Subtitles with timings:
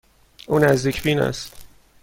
[0.47, 1.55] او نزدیک بین است.